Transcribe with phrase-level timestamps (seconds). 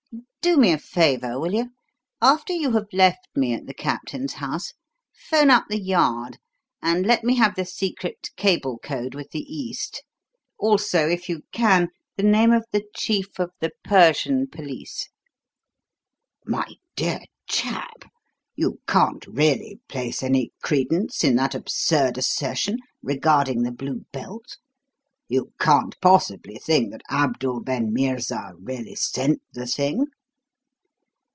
[0.41, 1.69] Do me a favour, will you?
[2.19, 4.73] After you have left me at the Captain's house,
[5.15, 6.39] 'phone up The Yard,
[6.81, 10.03] and let me have the secret cable code with the East;
[10.57, 15.09] also, if you can, the name of the chief of the Persian police."
[16.43, 16.65] "My
[16.95, 18.05] dear chap,
[18.55, 24.57] you can't really place any credence in that absurd assertion regarding the blue belt?
[25.27, 30.07] You can't possibly think that Abdul ben Meerza really sent the thing?"